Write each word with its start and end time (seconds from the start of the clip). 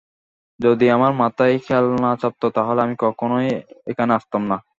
যদি 0.59 0.85
আমার 0.95 1.11
মাথায় 1.21 1.55
খেয়াল 1.65 1.85
না 2.03 2.11
চাপত, 2.21 2.43
তাহলে 2.57 2.79
আমি 2.85 2.95
কখনই 3.05 3.47
এখানে 3.91 4.11
আসতাম 4.17 4.43
না। 4.51 4.57